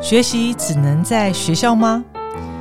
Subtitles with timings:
[0.00, 2.04] 学习只能在学校吗？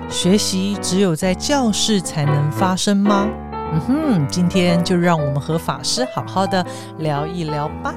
[0.09, 3.29] 学习只有在教室才能发生吗？
[3.71, 6.65] 嗯哼，今天就让我们和法师好好的
[6.97, 7.93] 聊一聊吧。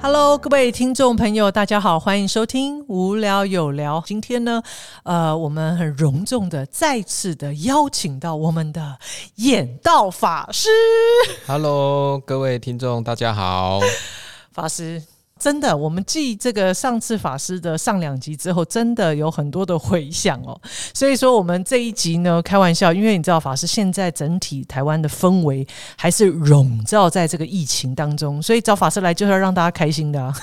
[0.00, 4.00] Hello，各位听众朋友，大家好，欢迎收听《无聊有聊》。
[4.06, 4.62] 今天呢，
[5.02, 8.96] 呃，我们很隆重的再次的邀请到我们的
[9.36, 10.68] 演道法师。
[11.48, 13.80] Hello，各位听众，大家好。
[14.52, 15.02] 法师，
[15.38, 20.58] 真的，我们继这个上次法师的上两集之后，真的有很多的回响哦。
[20.94, 30.34] 所以说，我们这一集呢，开玩笑，因为你知道，法师现在整体台湾的氛围还是笼罩在这个疫情当中，所以找法师来就是要让大家开心的、啊。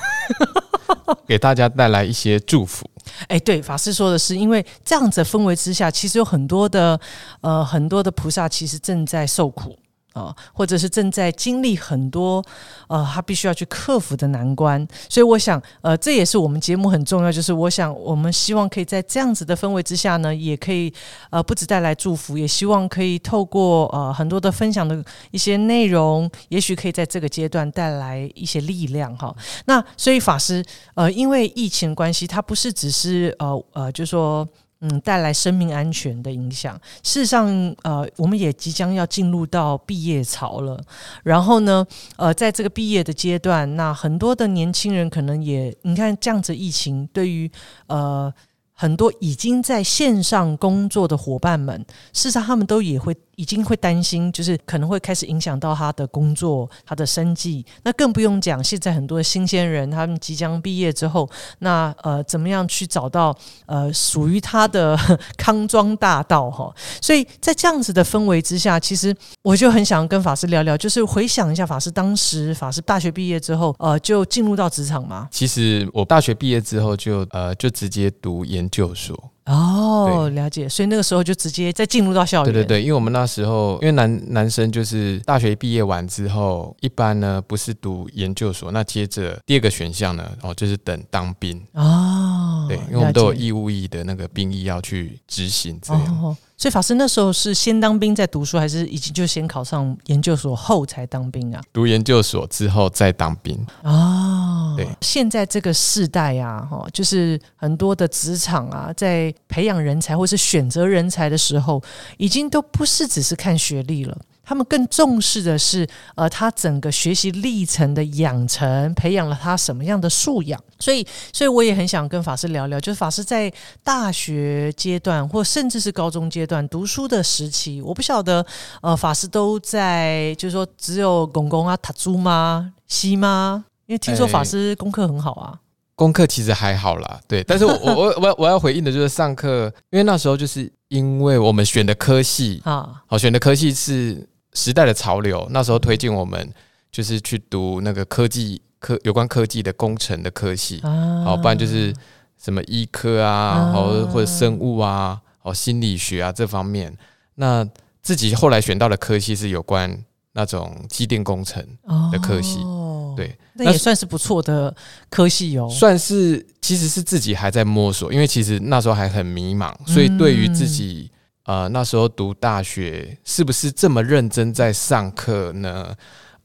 [1.25, 2.85] 给大家带来一些祝福。
[3.27, 6.99] 哎，对，法师说的是，因为这样子的氛围之下，其实有很多的
[7.39, 9.75] 呃很多的菩萨其实正在受苦。
[10.13, 12.43] 啊，或者是正在经历很多
[12.87, 20.93] 呃，他必须要去克服的难关，所以我想，呃，这也是我们节目很重要，就是我想我们希望可以在这样子的氛围之下呢，也可以
[21.29, 29.33] 呃，不止带来祝福，也希望可以透过呃很多的分享的一些内容，也许可以在这个阶段带来一些力量哈。
[29.65, 30.63] 那所以法师
[30.95, 34.47] 呃，因为疫情关系，它不是只是呃呃，就说。
[34.81, 36.75] 嗯，带来生命安全的影响。
[37.03, 37.47] 事实上，
[37.83, 40.83] 呃，我们也即将要进入到毕业潮了。
[41.23, 41.85] 然后呢，
[42.17, 47.49] 呃，在这个毕业的阶段，那很多的年轻人可能也，你看这样子疫情对于
[47.85, 48.33] 呃
[48.73, 57.65] 很多已经在线上工作的伙伴们，事实上他们都也会已经会担心，就是可能会开始影响到他的工作、他的生计。
[57.81, 64.95] 那更不用讲，现在很多新鲜人，他们即将毕业之后，那呃，怎么样去找到呃属于他的
[65.35, 66.71] 康庄大道哈？
[67.01, 75.27] 所以在这样子的氛围之下，其实我就很想跟法师聊聊，就是回想一下法师当时法师大学毕业之后，呃，就进入到职场嘛。
[75.31, 79.30] 其实我大学毕业之后就呃就直接读研究所。
[79.45, 80.69] 哦，了解。
[80.69, 82.53] 所以那个时候就直接再进入到校园。
[82.53, 91.59] 对对对，因为我们那时候因为男男生就是大学毕业完之后，一般呢不是读研究所，那接着第二个选项呢，哦就是等当兵。
[91.73, 96.23] 哦，对，因为我们都有义务役的那个兵役要去执行，这样。
[96.23, 101.59] 哦，所以法师那时候是先当兵再读书，还是已经就先考上研究所后才当兵啊？
[101.73, 103.57] 读研究所之后再当兵。
[103.81, 111.81] 啊，对，现在这个世代啊，哈，就是很多的职场啊，在培养人才或是选择人才的时候，
[112.17, 114.15] 已经都不是只是看学历了。
[114.51, 120.61] 他们更重视的是，呃，他整个学习历程的养成，培养了他什么样的素养。
[120.77, 123.49] 所以，所以我也很想跟法师聊聊，就是法师在
[123.81, 128.45] 大学阶段，或甚至是高中阶段读书的时期，我不晓得，
[128.81, 133.63] 呃，法师都在，就是说只有公公啊、塔珠吗、西吗？
[133.85, 135.57] 因为听说法师功课很好啊。
[135.95, 146.51] 功课其实还好啦，对，但是我我我我我要回应的就是上课，因为那时候就是因为我们选的科系， 啊，好选的科系是时代的潮流，那时候推荐我们
[146.91, 151.23] 就是去读那个科技科有关科技的工程的科系，啊。
[151.23, 151.93] 好，不然就是
[152.37, 153.71] 什么医科啊，啊。
[153.71, 156.95] 好或者生物啊，好心理学啊这方面。
[157.35, 157.67] 那
[158.01, 160.03] 自己后来选到的科系是有关
[160.33, 161.65] 那种机电工程，
[162.11, 162.59] 的科系。
[162.59, 164.75] 哦，对，那也算是不错的
[165.09, 165.69] 科系哦。
[165.69, 171.09] 算是其实是自己还在摸索，因为其实那时候还很迷茫，所以对于自己
[171.43, 175.95] 呃那时候读大学是不是这么认真在上课呢？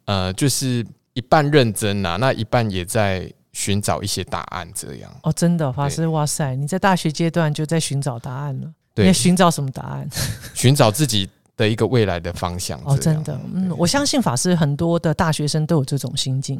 [0.07, 5.11] 呃，就是一半认真啊，那一半也在寻找一些答案，这样。
[5.23, 6.55] 哦，真的，法师，哇塞！
[6.55, 8.67] 你在大学阶段就在寻找答案了。
[8.67, 10.09] 你对在，寻找什么答案？
[10.55, 12.81] 寻找自己的一个未来的方向。
[12.85, 16.57] 哦，真的，嗯，我相信法师很多的大学生都有这种心境，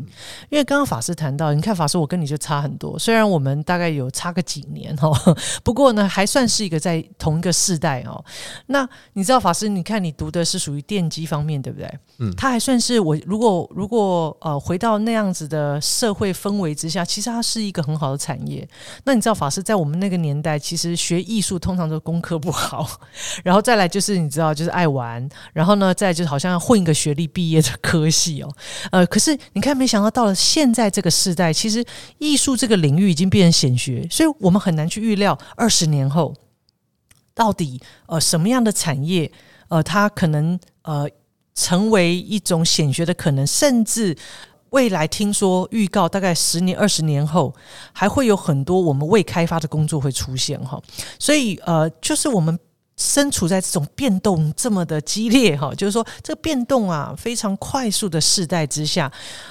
[0.51, 5.13] 因为刚刚法师谈到，你看法师，我跟你就差很多，虽然我们大概有差个几年哦，
[5.63, 8.25] 不过呢，还算是一个在同一个世代哦。
[8.67, 11.87] 那你知道法师，你看你读的是属于电机方面，对不对？
[12.19, 18.67] 嗯他还算是我如果如果呃回到那样子的社会氛围之下，其实它是一个很好的产业。
[19.05, 22.89] 那你知道法师在我们那个年代，其实学艺术通常都功课不好，
[23.45, 28.51] 然后再来就是你知道就是爱玩，然后呢再就是好像要混一个学历毕业的科系哦。
[28.93, 31.85] 呃，可是你看，没想到到了现在这个时代，其实
[32.19, 36.35] 艺术这个领域已经变成显学，所以我们很难去预料二十年后
[37.35, 39.31] 到底呃什么样的产业
[39.69, 41.09] 呃它可能呃
[41.55, 44.17] 成为一种显学的可能，甚至
[44.71, 47.55] 未来听说预告，大概十年、二十年后，
[47.93, 50.79] 还会有很多我们未开发的工作会出现哈。
[51.19, 52.59] 所以呃，就是我们
[52.97, 59.11] 身处在这种变动这么的激烈哈，就是说这个变动啊非常快速的世代之下，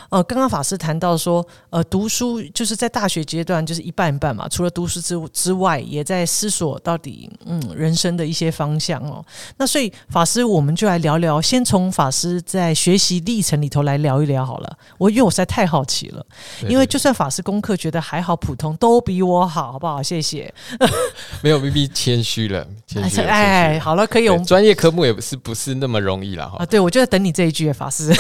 [0.09, 9.23] 呃，刚刚法师谈到说，呃，读书就是在大学阶段就是一半一半嘛，除了读书之之外，也在思索到底嗯人生的一些方向哦。
[9.57, 14.77] 那所以法师，我们就来聊聊，先从法师在学习历程里头来聊一聊好了。
[14.97, 16.25] 我因为我实在太好奇了，
[16.67, 20.01] 因为就算法师功课觉得还好普通，都比我好，好不好？
[20.01, 20.51] 谢谢。
[21.43, 23.34] 没有 B B 谦虚了，谦虚了。
[23.35, 24.29] 哎，好了，可以。
[24.29, 26.57] 我们专业科目也是不是那么容易了哈。
[26.59, 28.13] 啊，对，我就在等你这一句法师。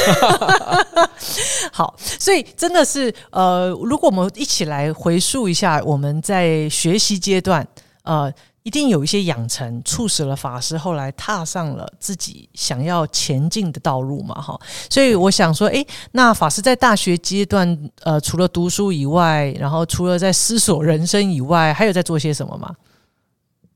[1.71, 7.65] 好，所以真的是呃，如果我们一起来回溯一下，我们在学习阶段，
[8.03, 8.31] 呃，
[8.63, 14.59] 一定有一些养成，促使了法师后来踏上了自己想要前进的道路嘛，哈。
[14.89, 22.73] 所以我想说，哎，那法师在大学阶段，呃，除了读书以外，然后除了在思索人生以外，还有在做些什么吗？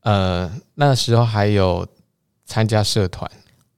[0.02, 1.86] 呃，那时候还有
[2.44, 3.30] 参加社团。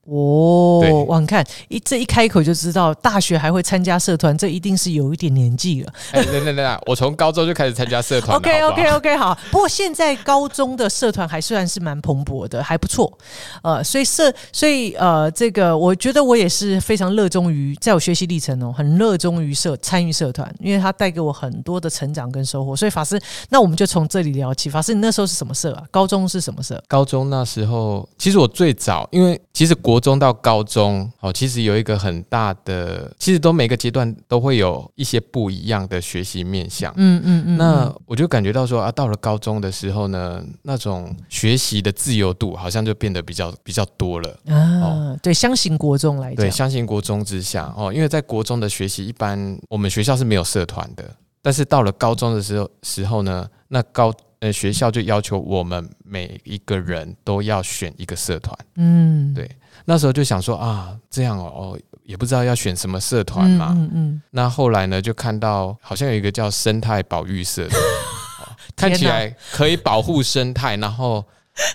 [0.04, 1.20] 哦，哇！
[1.20, 5.92] 你看一这一开口就知道，大学还会参加社团，这一定是有一点年纪了。
[6.10, 8.36] 哎，等等等，我从高中就开始参加社团。
[8.36, 9.38] OK OK OK，好。
[9.52, 13.16] 不过现在高中的社团还算是蛮蓬勃的，还不错。
[13.62, 22.74] 呃，所以社，所以呃，这个我觉得我也是非常热衷于，在我学习历程哦，很热衷于社参与社团，因为它带给我很多的成长跟收获。
[22.74, 23.20] 所以法师，
[23.50, 24.68] 那我们就从这里聊起。
[24.68, 25.84] 法师，你那时候是什么社啊？
[25.92, 26.82] 高中是什么社？
[26.88, 36.92] 高中那时候，其实我最早，因为其实国中到高中，哦，其实有一个很大的，其实都每个阶段都会有一些不一样的学习面向。
[36.96, 37.56] 嗯嗯嗯。
[37.56, 44.38] 那我就感觉到说啊，到了高中的时候呢，那种学习的自由度好像就变得比较比较多了。
[44.46, 51.04] 啊，对，相信国中来讲，对，相信国中之下哦，因为在国中的学习，一般我们学校是没有社团的，
[51.40, 54.12] 但是到了高中的时候时候呢，那高。
[54.42, 58.58] 呃，学校就要求我们每一个人都要选一个社团。
[58.74, 59.48] 嗯，对，
[59.84, 63.72] 那时候就想说啊，这样哦，也不知道要选什么社团嘛。
[63.76, 64.22] 嗯嗯。
[64.30, 67.76] 那后来呢，就看到好像有一个叫生态保育社的，
[68.76, 71.24] 看起来可以保护生态，然后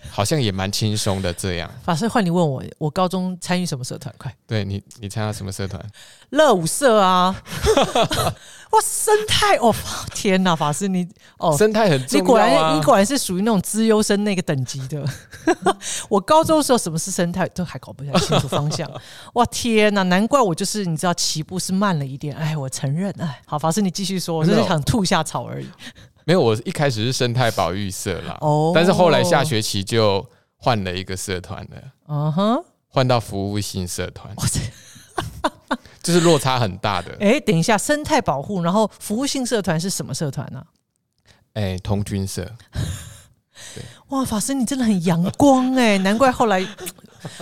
[0.09, 1.33] 好像也蛮轻松的。
[1.33, 4.13] 这样，法师换你问我，我高中参与什么社团？
[4.17, 5.83] 快，对你，你参加什么社团？
[6.29, 7.35] 乐舞社啊。
[8.71, 9.73] 哇，生态哦！
[10.13, 12.21] 天哪，法师你哦，生态很重要。
[12.21, 15.05] 你果然，你果然是属于那种资优生那个等级的。
[16.09, 18.89] 我高中的时候，什么是生态都还搞不太清楚方向。
[19.35, 22.35] 哇，天哪，难怪我就是你知道起步是慢了一点。
[22.35, 23.09] 哎，我承认。
[23.19, 25.67] 哎，好，法师你继续说，我就是想吐下草而已。
[26.25, 28.37] 没有，我一开始是生态保育社啦。
[28.41, 30.25] 哦，但是后来下学期就
[30.57, 31.81] 换了一个社团了。
[32.09, 34.35] 嗯哼，换到服务性社团。
[34.35, 34.59] 哇塞！
[36.07, 37.13] 就是落差很大的。
[37.19, 40.63] 哎，等一下，生态保护，然后服务性社团是什么社团呢？
[41.51, 42.49] 哎，童军社。
[44.07, 46.65] 哇，法师你真的很阳光哎，难怪后来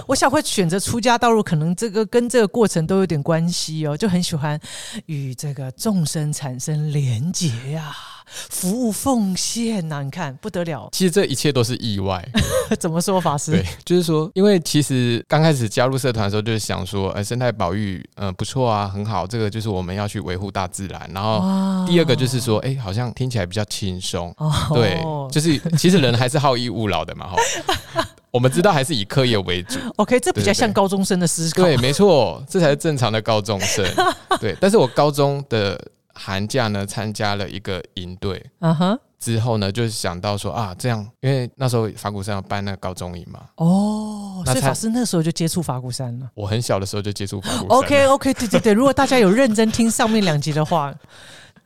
[0.08, 4.60] 我想会选择出家道路，可能这个跟这个过程都有点关系哦，就很喜欢
[5.06, 7.96] 与这个众生产生连结呀。
[8.26, 10.90] 服务奉献呐，你看不得了。
[10.92, 12.24] 其实这一切都是意外。
[12.80, 13.52] 怎么说法师？
[13.52, 19.28] 对，就是说，因为其实刚开始加入社团的时候，就是想说，呃，生态保育，嗯，不错啊，很好。
[19.28, 21.10] 这个就是我们要去维护大自然。
[21.14, 24.36] 然后第二个就是说，哎，好像听起来比较轻松。
[24.74, 25.00] 对，
[25.32, 27.28] 就是其实人还是好逸恶劳的嘛。
[27.28, 29.80] 哈， 我们知道还是以课业为主。
[29.98, 31.64] OK，这比较像高中生的思考。
[31.64, 33.86] 对，没错，这才是正常的高中生。
[34.42, 35.80] 对，但是我高中的。
[36.16, 46.30] 寒假呢，参加了一个营队，嗯哼，之后呢，就想到说啊，这样，因为那时候法鼓山要办那个高中营嘛，哦，所以法师那时候就接触法鼓山了。
[46.34, 47.78] 我很小的时候就接触法鼓山。
[47.78, 50.94] OK，OK，对对对，如果大家有认真听上面两集的话。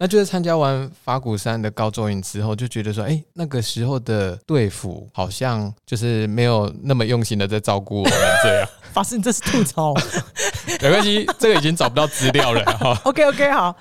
[0.01, 8.69] 那就是参加完法鼓山的高中营之后，就觉得说，哎，那个时候的队服好像就是没有那么用心的在照顾我们这样。
[8.93, 9.93] 法师，你这是吐槽？
[10.81, 12.99] 没关系，这个已经找不到资料了 哈。
[13.03, 13.75] OK，OK，好，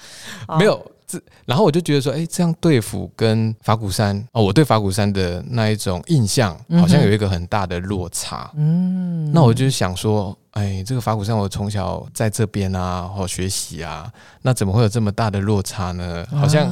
[0.58, 8.50] 没有这，然后我就觉得说，哎，这样对付跟法鼓山哦，我对法鼓山的那一种印象好像有一个很大的落差。
[8.56, 10.36] 嗯，那我就想说。
[10.52, 14.10] 哎，这个法鼓山我从小在这边啊，或学习啊，
[14.42, 16.26] 那怎么会有这么大的落差呢？
[16.32, 16.66] 好像，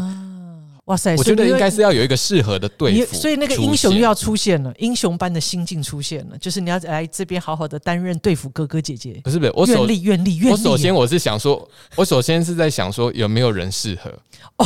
[0.86, 1.14] 哇塞！
[1.16, 9.20] 我觉得应该是要有一个适合的队服，所以那个英雄又要出现了，英雄般的心境出现了，就是你要来这边好好的担任对付哥哥姐姐。
[9.24, 10.52] 不是不是，我愿力愿力愿力。
[10.52, 14.12] 我首先我是想说，我首先是在想说有没有人适合。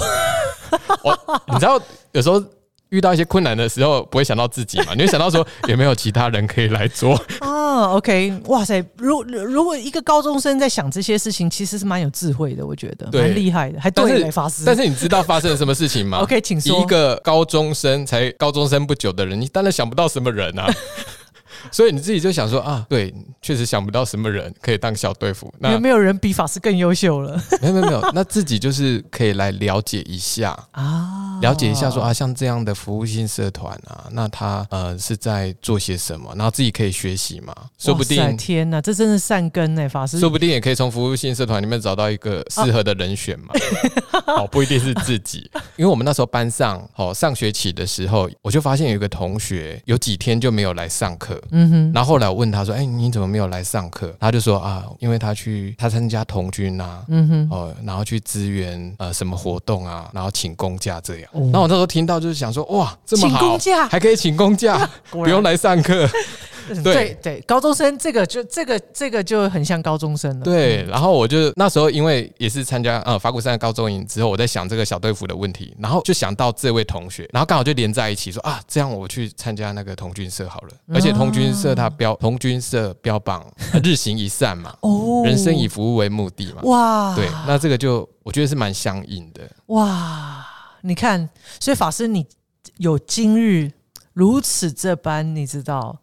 [1.02, 1.80] 我你知道
[2.12, 2.42] 有时候。
[2.90, 4.92] 遇到一些困难的时候，不会想到自己嘛？
[4.94, 7.20] 你会想到说有没有其他人可以来做？
[7.40, 8.85] 哦， OK，哇塞！
[8.97, 14.64] 如如果一个高中生在想这些事情，其实是蛮有智慧的，我觉得蛮厉害的，还对来发誓。
[14.64, 16.18] 但是你知道发生了什么事情吗？
[16.23, 16.80] OK，请说。
[16.80, 20.73] 一个高中生才高中生不久的人，你当然想不到什么人啊。
[21.71, 23.12] 所以你自己就想说啊，对，
[23.43, 25.52] 确实想不到什么人可以当小队服。
[25.59, 31.38] 那有没有人比法师更优秀了 没有没有没有，那自己就是可以来了解一下， 啊？
[31.43, 38.37] 了解一下说啊，像这样的服务性社团啊，那他呃是在做些什么，然后自己可以学习嘛，说不定。
[38.37, 43.55] 天哪，这真是善根哎，法师说不定也可以从服务性社团里面找到一个适合的人选嘛，
[44.37, 61.30] 哦，不一定是自己，因为我们那时候班上，哦，上学期的时候，我就发现有一个同学有几天就没有来上课，嗯哼，然后后来我问他说：“哎、你怎么没有来上课？”他就说：“啊，因为他去他参加童军啊，嗯哼，哦，然后去支援呃什么活动啊，然后请公假这样。
[61.33, 66.09] 哦然后我那时候听到就是想说：哇，这么请好公，假还可以请公假， 不用来上课。
[66.74, 70.44] 嗯对对对，高中生这个就这个这个就很像高中生了。
[70.44, 80.68] 对，然后我就那时候因为也是参加呃法鼓山的高中营之后，我在想这个小队服的问题，然后就想到这位同学，然后刚好就连在一起说啊，这样我去参加那个童军社好了。
[80.92, 86.62] 而且童军社它标童军社标榜呃日行一善嘛，哦人生以服务为目的嘛。
[86.62, 89.42] 哇对，那这个就我觉得是蛮相应的。
[89.66, 90.46] 哇，
[90.82, 92.26] 你看，所以法师你
[92.78, 93.70] 有今日
[94.12, 95.98] 如此这般，你知道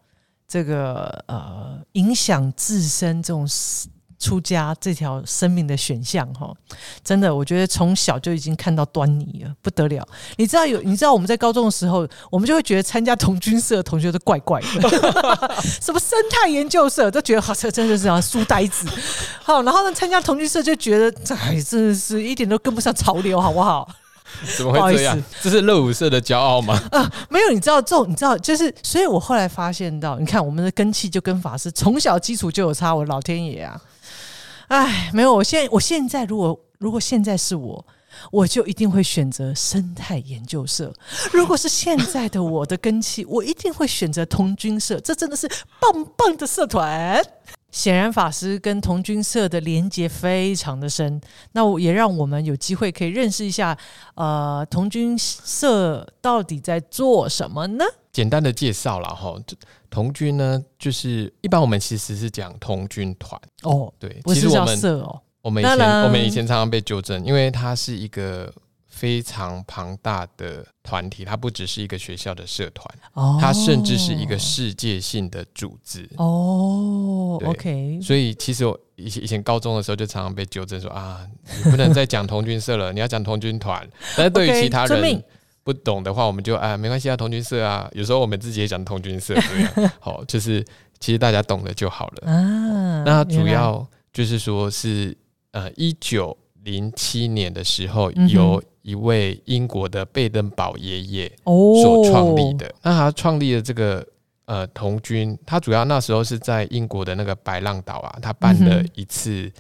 [0.48, 3.46] 这个呃影响自身这种
[4.20, 6.52] 出家这条生命的选项哈，
[7.04, 10.08] 真的，我觉得从小就已经看到端倪了，不得了。
[10.38, 14.90] 你知道有，你知道我们在高中的时候，我们就会觉得参加同军社的同学都怪怪的，
[15.62, 18.88] 什么生态研究社都觉得好，这真的是啊书呆子。
[19.44, 23.88] 好，然后呢，参加同军社就觉得，哎，真的是一点都跟不上潮流，好不好？
[24.58, 25.22] 怎么会这样？
[25.42, 26.82] 这是乐舞社的骄傲吗？
[26.92, 33.82] 啊 没有，你知道这种，你知道，就是，所以我后来发现到，你看我们的根气就跟法师从小基础就有差，我老天爷啊！
[34.68, 37.86] 哎，没有，我现在我现在如果如果现在是我，
[38.32, 40.92] 我就一定会选择生态研究社。
[41.32, 45.00] 如果是现在的我的根气，我一定会选择童军社。
[45.00, 45.48] 这真的是
[45.80, 47.24] 棒棒的社团。
[47.78, 53.78] 显然，法师跟童军社的连接非常的深，那我也让我们有机会可以认识一下，
[54.16, 57.86] 呃，童军社到底在做什么呢？
[58.12, 59.56] 简单的介绍了哈，就
[59.92, 68.52] 童军呢，就是一般我们其实是讲童军团，哦，对，不是叫社哦，我们以前我们以前常常被纠正，因为它是一个
[68.98, 76.10] 非常庞大的团体，它不只是一个学校的社团，哦，它甚至是一个世界性的组织。
[76.18, 81.22] 哦对，OK，所以其实我以前以前高中的时候就常常被纠正说啊，
[81.64, 83.88] 你不能再讲童军社了，你要讲童军团。
[84.16, 85.24] 但是对于其他人
[85.64, 89.92] 不懂的话，我们就啊没关系啊，同军社啊，有时候我们自己也讲同军社这样。
[90.00, 90.66] 好，就是
[91.00, 92.26] 其实大家懂了就好了。
[92.32, 95.16] 啊，那主要就是说是
[95.52, 102.74] 呃，一九零七年的时候，嗯由一位英国的贝登堡爷爷哦所创立的。
[102.82, 104.06] 那他创立的这个
[104.46, 109.52] 呃童军，他主要那时候是在英国的那个白浪岛啊，他办了一次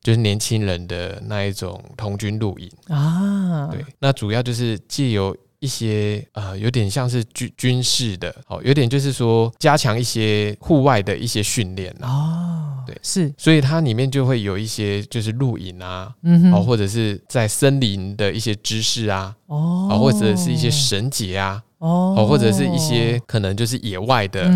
[0.00, 2.70] 就是年轻人的那一种童军露营。
[2.88, 12.08] 啊，对，那主要就是借由一些呃，有点像是军军事的，哦，有点就是说加强一些户外的一些训练啊。
[12.08, 12.96] 哦，对。
[13.02, 19.88] 是，所以它里面就会有一些就是露营啊，哦，嗯哼，或者是在森林的一些知识啊，哦。
[19.90, 22.14] 哦，或者是一些绳结啊，哦。
[22.18, 24.48] 哦，或者是一些可能就是野外的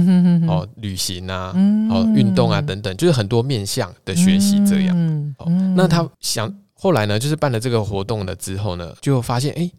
[0.47, 1.91] 哦旅行啊，嗯。
[1.91, 4.97] 哦运动啊等等，就是很多面向的学习这样。
[5.39, 9.63] 哦嗯嗯那他想后来呢，就是办了这个活动了之后呢，就发现哎。
[9.63, 9.73] 诶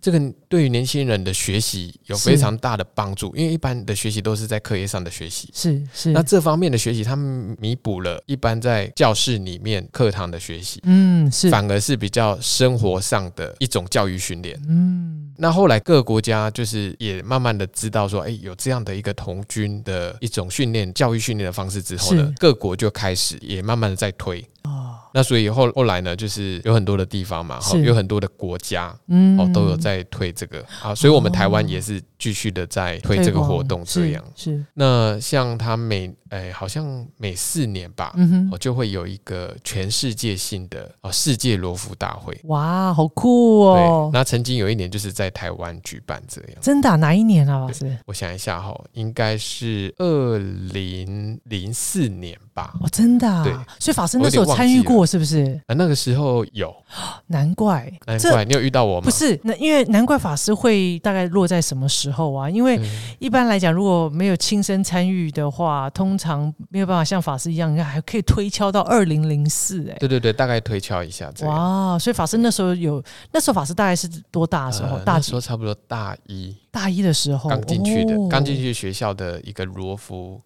[0.00, 14.60] 这个对于年轻人的学习有非常大的帮助，因为一般的学习都是在课业上的学习，是是，那这方面的学习，他们弥补了一般在教室里面课堂的学习，嗯是，反而是比较生活上的一种教育训练。
[14.68, 24.44] 嗯那后来各个国家就是也慢慢的知道说，哎、有这样的一个童军的一种训练、教育训练的方式之后呢，各国就开始也慢慢的在推。
[24.64, 24.96] 哦。
[25.14, 29.38] 那所以后后来呢，就是有很多的地方嘛，哈有很多的国家嗯。
[29.38, 30.62] 哦都有在推这个。
[30.82, 34.24] 啊，所以我们台湾也是继续的在推这个活动这样。
[34.34, 34.64] 是是。
[34.74, 42.38] 那像他每哎、好像每四年吧，嗯哼哦，就会有一个全世界性的哦世界罗浮大会。
[42.44, 46.50] 哇好酷对哦，，那曾经有一年就是在台湾举办这样。
[46.60, 47.96] 真的啊哪一年啊老师？
[48.06, 52.74] 我想一下哈、应该是二零零四年吧。
[52.80, 55.60] 哦，真的、啊，对所以法师那时候参与过，是不是？
[55.66, 56.74] 啊，那个时候有，
[57.28, 59.04] 难怪，难怪你有遇到我吗？
[59.04, 62.48] 不是那，因为难怪法师会大概落在什么时候啊？
[62.50, 62.84] 因为嗯
[63.18, 71.54] 一般来讲，如果没有亲身参与的话，通常没有办法像法师一样，还可以推敲到二零零四，哎，对对对，大概推敲一下这样。
[71.54, 71.98] 哇！
[71.98, 74.98] 所以法师那时候有，那时候法师大概是多大的时候？
[75.00, 75.40] 大时候？
[75.40, 80.40] 差不多大一大一的时候，刚进去的，哦刚进去学校的一个罗浮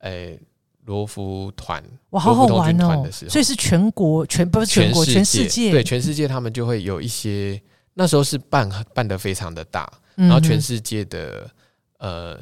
[0.00, 0.38] 诶
[0.88, 3.06] 罗浮团，哇，好好玩哦。
[3.12, 7.60] 所以是全国全不是全国全世界对全世界他们就会有一些，
[7.92, 11.48] 那时候是办办的非常的大，嗯然后全世界的
[11.98, 12.40] 呃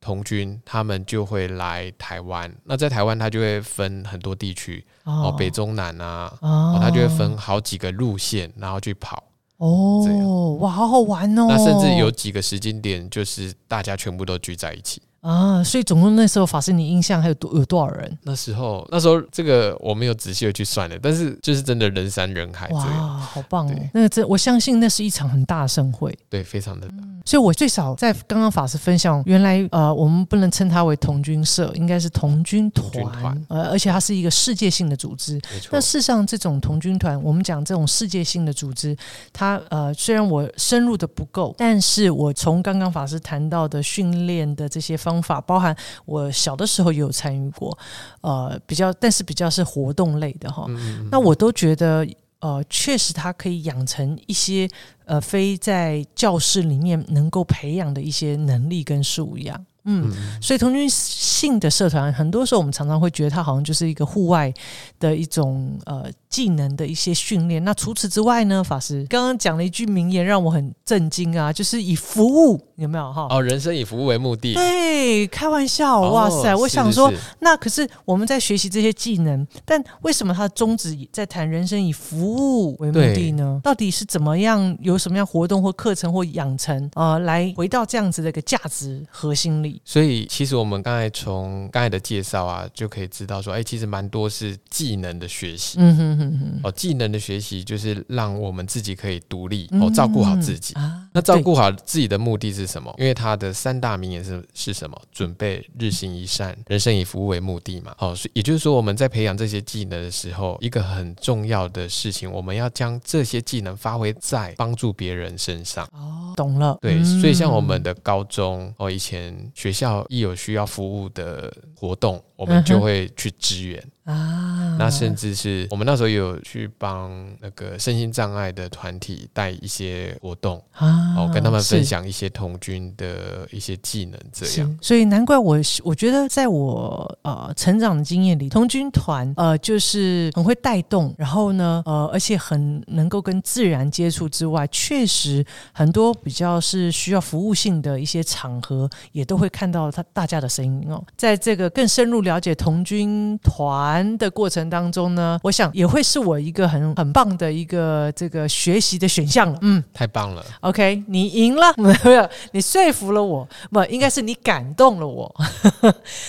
[0.00, 6.48] 童军他们就会来台湾，那在台湾他就会分很多地区哦，北中南啊，哦。
[6.76, 9.24] 哦，它就会分好几个路线，然后去跑。
[9.58, 10.58] 这哦，样。
[10.60, 11.46] 哇，好好玩哦！
[11.48, 15.02] 那甚至有几个时间点，就是大家全部都聚在一起。
[15.20, 18.18] 啊，所以总共那时候法师，你印象还有多有多少人？
[18.22, 23.74] 那时候，那时候这个我没有仔细的去算的，但是就是真的人山人海这哇，好棒哦！
[23.92, 26.16] 那个真，我相信那是一场很大的盛会。
[26.30, 26.94] 对，非常的大。
[27.28, 35.38] 所以我最少在刚刚法师分享，原来呃，我们不能称它为童军社，应该是童军团，呃，而且它是一个世界性的组织。
[35.70, 38.96] 那，事实上，这种童军团，我们讲这种世界性的组织，
[39.30, 47.76] 它呃，虽然我深入的不够，但是我从刚刚法师谈到的训练的这些方法，包含我小的时候也有参与过，
[48.22, 50.64] 呃，比较，但是比较是活动类的哈。
[50.68, 52.06] 嗯嗯嗯那我都觉得，
[52.40, 54.68] 呃，确实他可以养成一些
[55.06, 59.66] 呃非在教室里面能够培养的一些能力跟素养。
[59.84, 64.52] 嗯，嗯所以同居性的社团，很多时候我们常常会觉得它好像就是一个户外
[65.00, 67.62] 的一种呃技能的一些训练。
[67.64, 73.26] 那除此之外呢，法师刚刚讲了一句名言，让我很震惊啊，就是以服务有没有哈？
[73.30, 74.54] 哦，人生以服务为目的。
[74.54, 76.54] 对，开玩笑，哦哇塞！
[76.54, 83.60] 我想说，是是那可是我们在学习这些技能，但为什么他的宗旨在谈人生以服务为目的呢？
[83.62, 84.76] 到底是怎么样？
[84.80, 89.80] 有什么样活动或课程或养成呃，来回到这样子的一个价值核心里？
[89.84, 95.78] 所以其实我们刚才从刚才的介绍啊，就可以知道说，哎，其实蛮多是技能的学习。
[95.80, 100.74] 嗯哼哼哼，哦，技能的学习就是让我们自己可以独立嗯哦，照顾好自己。
[100.74, 101.08] 啊。
[101.12, 102.94] 那照顾好自己的目的是什么？
[102.98, 105.00] 因为他的三大名言是是什么？
[105.10, 107.94] 准备日行一善，人生以服务为目的嘛。
[107.98, 115.84] 哦、所以也就是说，我们在培养这些技能的时候，一个很重要的事情，我们要将这些技能发挥在帮助别人身上。
[115.92, 116.76] 哦，懂了。
[116.80, 123.82] 对，嗯所以像我们的高中哦，以前学校一有需要服务的活动，我们就会去支援。
[124.04, 151.04] 啊，那甚至是我们那时候有去帮那个身心障碍的团体带一些活动，啊哦，跟他们分享一些童军的一些技能，这样。，所以难怪我我觉得在我呃成长的经验里，童军团呃就是很会带动，然后呢呃而且很能够跟自然接触之外，确实很多比较是需要服务性的一些场合，也都会看到他大家的声音哦。
[151.14, 159.58] 在这个更深入了解童军团的过程当中呢，我想也会是我一个很很棒的一个这个学习的选项了。
[159.62, 159.82] 嗯。
[159.94, 165.34] 太棒了，OK，你赢了， 没有，你说服了我，不，应该是你感动了我。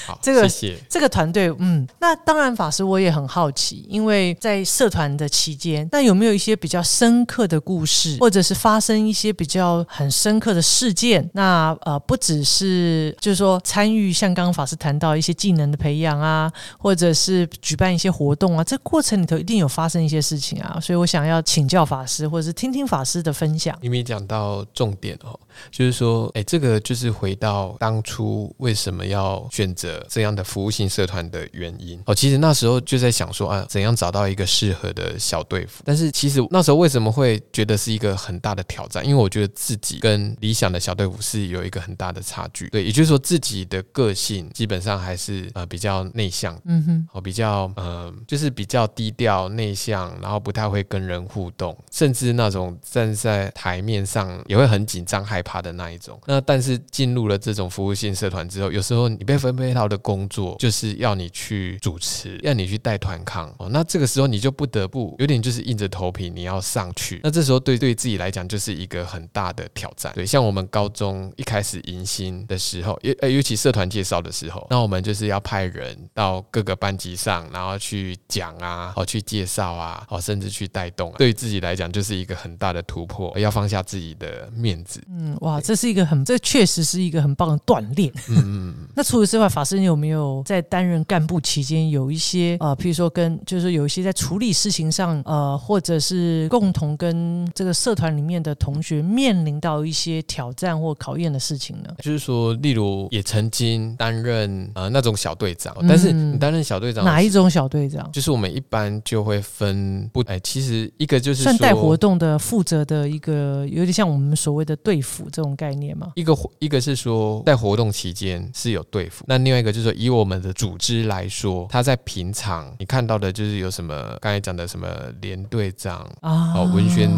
[0.05, 0.77] 好， 这个谢谢。
[0.89, 11.29] 这个团队，嗯，那当然，法师我也很好奇，因为在社团的期间，那有没有一些比较深刻的故事，或者是发生一些比较很深刻的事件？
[11.33, 23.77] 那呃，不只是就是说参与像刚刚法师谈到一些技能的培养啊，或者是举办一些活动啊，这过程里头一定有发生一些事情啊，所以我想要请教法师，或者是听听法师的分享。
[23.81, 25.39] 你没讲到重点哦，
[25.71, 32.15] 就是说，哎，这个就是回到当初为什么要选择这样的服务性社团的原因哦。
[32.15, 35.83] 其实那时候就在想说啊，怎样找到一个适合的小队服。
[35.85, 39.05] 但是其实那时候为什么会觉得是一个很大的挑战？
[39.05, 42.67] 因为我觉得自己跟理想的小队服是有一个很大的差距。
[42.69, 56.17] 对，也就是说自己的个性基本上还是呃比较内向，嗯哼，哦，比较呃，就是比较低调内向，然后不太会跟人互动，甚至那种站在台面上也会很紧张害怕的那一种。
[56.25, 67.19] 那但是进入了这种服务性社团之后，有时候你被分配到的工作就是要你去主持，要你去带团康哦，那这个时候你就不得不有点就是硬着头皮你要上去。
[67.23, 70.13] 那这时候对对自己来讲就是一个很大的挑战。
[70.15, 81.15] 对，像我们高中一开始迎新的时候，尤呃尤其社团介绍的时候，那我们就是要派人到各个班级上，然后去讲啊，哦去介绍啊，哦甚至去带动、啊。
[81.17, 85.01] 对于自己来讲，就是一个很大的突破，要放下自己的面子。
[85.09, 88.11] 嗯，哇，这是一个很，这确实是一个很棒的锻炼。
[88.29, 88.87] 嗯嗯嗯。
[88.95, 101.95] 那除此之外，法师你有没有在担任干部期间有一些呃，譬如说跟就是有一些在处理事情上呃，或者是共同跟这个社团里面的同学面临到一些挑战或考验的事情呢？
[101.99, 108.09] 就是说，例如也曾经担任呃那种小队长，嗯但是你担任小队长哪一种小队长？
[108.11, 116.11] 就是我们一般就会分不哎，其实一个就是算带活动的负责的一个，有点像我们所谓的队服这种概念嘛？
[116.15, 124.87] 一个一个是说在活动期间是有队服，那另外一个就是说以我们的组织来说，他在平常你看到的就是有什么刚才讲的什么
[125.21, 127.09] 连队长啊，哦文宣。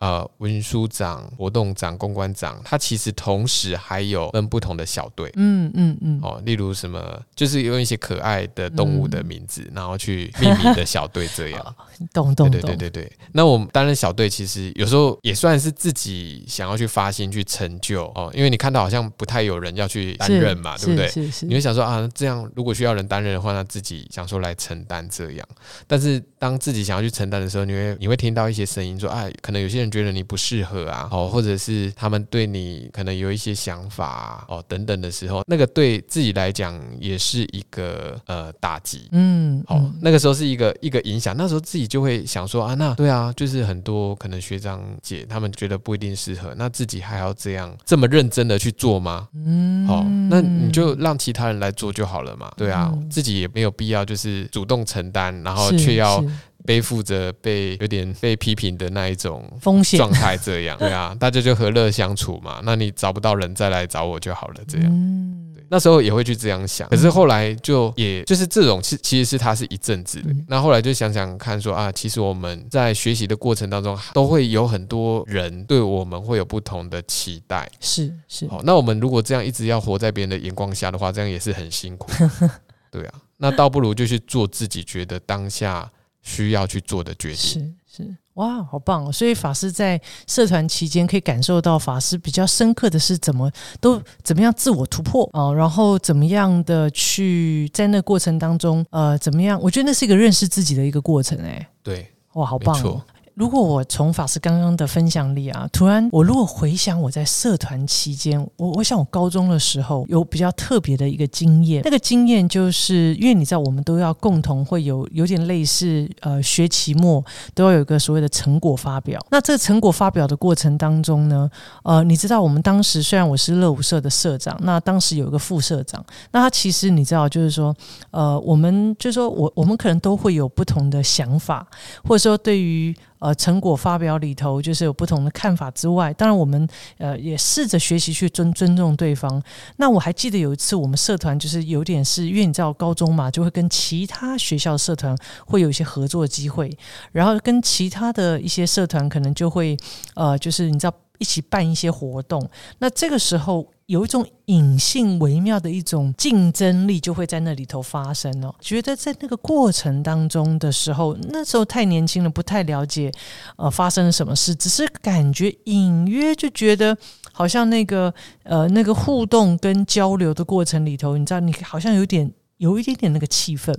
[0.00, 5.32] 呃，文书长、活动长、公关长，他其实同时还有分不同的小队。
[5.34, 6.20] 嗯嗯嗯。
[6.22, 11.76] 哦，例如什么，就是用一些可爱的动物的名字，然后去命名的小队这样。
[12.14, 12.50] 懂懂懂。
[12.50, 13.12] 对对对对。
[13.32, 21.08] 那我们担任小队，其实有时候也算是自己想要去发心去成就哦，因为你看到好像不太有人要去担任嘛，对不对？
[21.08, 21.46] 是是。
[21.46, 25.48] 你会想说啊，这样如果需要人担任的话，那自己想说来承担这样。
[25.88, 29.87] 但是当自己想要去承担的时候，你会你会听到一些声音说，哎，可能有些人。
[29.90, 49.28] 觉得你不适合啊，哦，或者是他们对你可能有一些想法哦，等等的时候，那个对自己来讲也是一个呃打击，嗯，好，那个时候是一个一个影响，那时候自己就会想说啊，那对啊，就是很多可能学长姐他们觉得不一定适合，那自己还要这样这么认真的去做吗？
[49.34, 56.24] 嗯，好，那你就让其他人来做就好了嘛，对啊，自己也没有必要就是主动承担，然后却要。
[56.68, 62.60] 背负着被有点被批评的那一种风险状态，这样 对啊，大家就和乐相处嘛。
[62.62, 64.86] 那你找不到人再来找我就好了，这样。
[64.90, 70.18] 嗯那时候也会去这样想，可是后来就也就是这种，其其实是他是一阵子。
[70.46, 77.70] 那后来就想想看，说啊，其实我们在学习的过程当中，都会有很多人对我们会有不同的期待。
[77.80, 78.48] 是是。
[78.48, 82.10] 好，那我们如果这样一直要活在别人的眼光下的话，这样也是很辛苦。
[82.90, 85.90] 对啊，那倒不如就去做自己觉得当下。
[86.28, 87.72] 需要去做的决定是
[88.04, 89.10] 是哇，好棒哦！
[89.10, 99.58] 所以法师在社团期间可以感受到法师比较深刻的是怎么都怎么样自我突破啊，然后怎么样的去在那过程当中呃怎么样？
[99.60, 101.68] 我觉得那是一个认识自己的一个过程哎。
[101.82, 103.02] 对，哇，好棒哦！
[103.38, 117.24] 如果我从法师刚刚的分享里啊，突然我如果回想我在社团期间，我我想我高中的时候有比较特别的一个经验，那个经验就是因为你知道我们都要共同会有有点类似呃学期末
[117.54, 119.24] 都要有一个所谓的成果发表。
[119.30, 121.48] 那这成果发表的过程当中呢，
[121.84, 127.72] 呃，你知道我们当时虽然我是乐舞社的社长，那当时有一个副社长，那他其实你知道就是说
[128.10, 131.64] 呃，我们就说我我们可能都会有不同的想法，
[132.02, 132.92] 或者说对于。
[133.18, 139.42] 呃，成果发表里头就是有不同的看法之外，当然我们呃也试着学习去尊尊重对方。
[139.76, 146.76] 那我还记得有一次我们社团就是有点是因为你知道高中嘛，就会跟其他学校社团会有一些合作机会，
[147.12, 149.76] 然后跟其他的一些社团可能就会
[150.14, 152.48] 呃就是你知道一起办一些活动。
[152.78, 153.66] 那这个时候。
[153.88, 158.54] 有一种隐性微妙的一种竞争力就会在那里头发生哦。
[158.60, 163.10] 觉得在那个过程当中的时候，那时候太年轻了，不太了解
[163.56, 166.94] 呃发生了什么事，只是感觉隐约就觉得
[167.32, 173.74] 好像那个呃那个互动跟交流的过程里头，你知道，你好像有点有一点点那个气氛。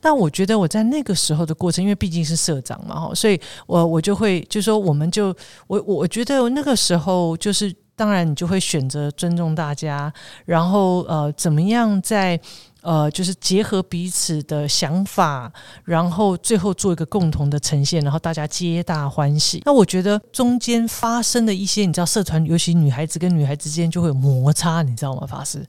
[0.00, 5.26] 但我觉得我在那个时候的过程，因为毕竟是社长嘛哈，所以我我就会就说，我们就
[5.66, 7.70] 我我觉得那个时候就是。
[8.02, 10.12] 当然，你就会选择尊重大家，
[10.44, 12.40] 然后呃，怎么样在。
[12.82, 15.50] 呃，就是结合彼此的想法，
[15.84, 19.62] 然后最后做一个共同的呈现，然后大家皆大欢喜。
[19.64, 25.26] 那我觉得中间发生的一些，你知道，社团尤其女孩子跟女孩子之间就会有摩擦，你知道吗？
[25.26, 25.64] 法师。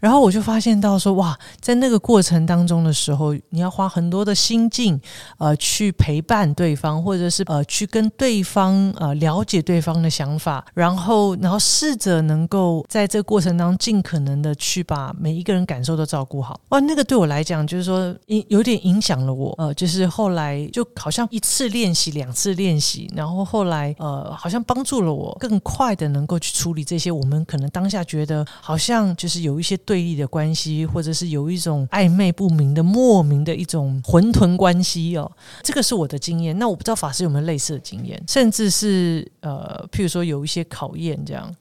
[0.00, 5.00] 然后我就发现到说，哇，在那个过程当中的时候，你要花很多的心境，
[5.38, 16.53] 呃，去陪伴对方，或者是呃，去跟对方呃了解对方的想法，然后然后试着能够在这个过程当中尽可能的去把每一个人感受都照顾好。
[16.70, 19.54] 哇，那个对我来讲，就是说影有点影响了我。
[19.58, 35.30] 呃，就是后来就好像一次练习、两次练习，然后后来呃，好像帮助了我更快的能够去处理这些我们可能当下觉得好像就是有一些对立的关系，或者是有一种暧昧不明的莫名的一种混沌关系哦。
[35.62, 36.58] 这个是我的经验。
[36.58, 41.54] 那我不知道法师有没有类似的经验，甚至是呃，譬如说有一些考验这样。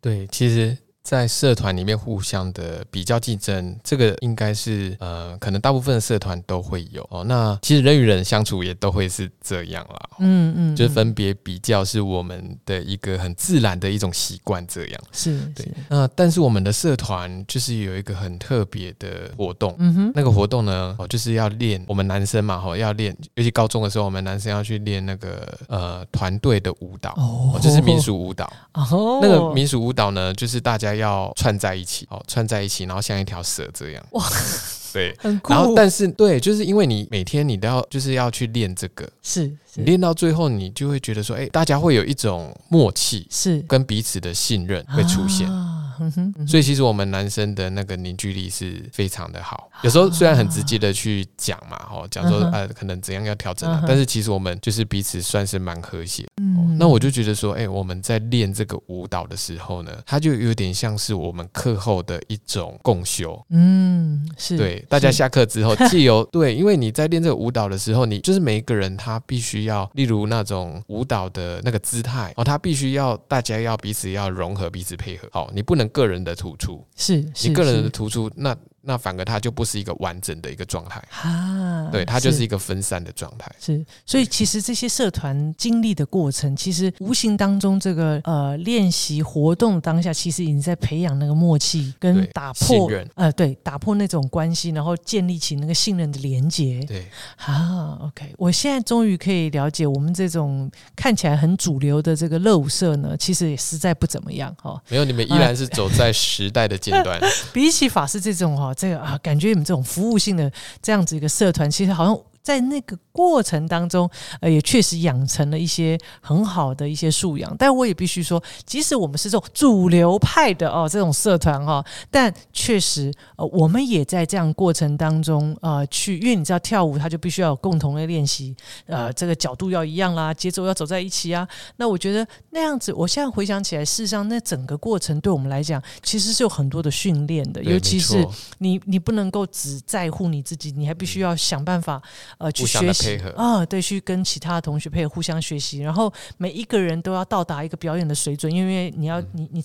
[0.00, 0.76] 对，其实。
[1.10, 7.04] 在社团里面互相的比较竞争，这个应该是呃，可能大部分的社团都会有。
[7.10, 7.24] 哦。
[7.24, 15.00] 那其实人与人相处也都会是这样啦，嗯嗯，就是分别比较是我们的一个很自然的一种习惯，这样。
[15.10, 15.66] 是对。
[15.88, 30.99] 那但是我们的社团就是有一个很特别的活动，嗯哼，那个活动呢，哦，就是要练我们男生嘛，哈，要练，尤其高中的时候，我们男生要去练那个呃团队的舞蹈，哦，就是民俗舞蹈，哦，那个民俗舞蹈呢，就是大家。
[31.00, 34.06] 要串在一起，哦，串在一起，然后像一条蛇这样。
[34.12, 34.24] 哇，
[34.92, 45.48] 对，很酷然后但是对，就是因为你每天你都要就是要去练这个，是你练到最后，你就会觉得说，哎、大家会有一种默契是跟彼此的信任会出现。
[45.50, 46.24] 啊嗯哼。
[46.24, 56.26] 嗯哼所以其实我们男生的那个凝聚力是非常的好，有时候虽然很直接的去讲嘛，哦，讲说呃可能怎样要调整啊但是其实我们就是彼此算是蛮和谐。
[56.40, 56.76] 嗯。
[56.78, 63.38] 那我就觉得说，哎、我们在练这个舞蹈的时候呢，它就有点像是我们课后的一种共修。
[63.50, 75.28] 嗯是对，大家下课之后，借由 对，因为你在练这个舞蹈的时候，你就是每一个人他必须要，例如那种舞蹈的那个姿态哦，他必须要大家要彼此要融合，彼此配合。
[75.32, 83.50] 好，你不能个人的突出，是是你个人的突出，那那反而它就不是一个完整的一个状态，啊对，它就是一个分散的状态。
[83.60, 96.82] 是，所以其实这些社团经历的过程，其实无形当中这个呃练习活动当下，其实已经在培养那个默契，跟打破信任呃对打破那种关系，然后建立起那个信任的连接。
[96.88, 107.20] 对，啊，OK，我现在终于可以了解我们这种看起来很主流的这个乐舞社呢，其实也实在不怎么样哈、没有你们依然是走在时代的尖端。
[107.52, 110.50] 比起法师这种哈、这个啊，感觉你们这种服务性的
[110.82, 114.08] 这样子一个社团，其实好像在那个过程当中，
[114.40, 117.54] 呃，也确实养成了一些很好的一些素养。
[117.58, 131.46] 但我也必须说，即使我们是这种主流派的哦这种社团哈、但确实呃，我们也在这样过程当中呃去，因为你知道跳舞它就必须要有共同的练习，呃，这个角度要一样啦，节奏要走在一起啊。
[131.76, 138.26] 那我觉得那样子，我现在回想起来，事实上那整个过程对我们来讲，其实是有很多的训练的，尤其是
[138.58, 142.00] 你你不能够只在乎你自己，你还必须要想办法
[142.38, 149.10] 呃去学习啊，对，去跟其他的同学配合，互相学习，然后每一个人都要到达一个表演的水准，因为你嗯。
[149.10, 149.60] 要你你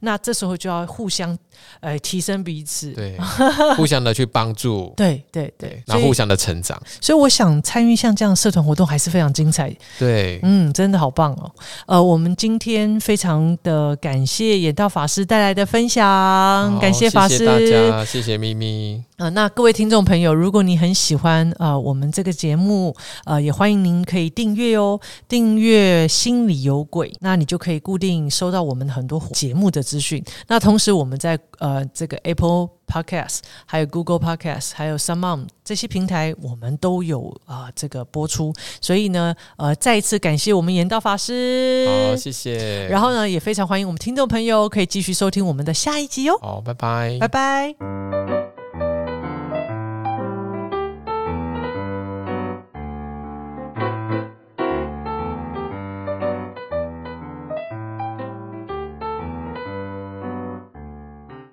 [0.00, 1.34] 那这时候就要互相
[1.80, 3.16] 呃提升彼此， 对，
[3.76, 11.50] 互相的去帮助，对对对对，，然后互相的成长，所以我想参与像这样的社团活动还是非常精彩，对，嗯，真的好棒哦！
[11.86, 17.38] 呃，我们今天非常的感谢演道法师带来的分享，感谢法师。
[17.38, 30.24] 谢谢大家，谢谢咪咪，呃，那各位听众朋友，如果你很喜欢呃我们这个节目，呃，也欢迎您可以订阅哦，订阅心里有鬼，那你就可以固定收到我们很多节目的资讯。
[30.48, 38.50] 那同时我们在呃这个 Apple Podcast、还有 Google Podcast、还有 s o m e o n 这些平台，我们都有啊、呃这个播出。
[38.80, 41.86] 所以呢，呃，再一次感谢我们严道法师。
[41.86, 46.38] 好，谢谢，然后呢，也非常欢迎我们听众朋友可以继续收听我们的下一集哦。
[46.40, 48.39] 好，拜拜，拜拜。